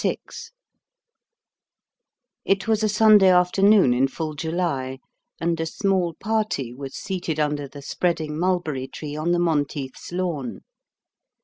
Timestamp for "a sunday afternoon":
2.81-3.93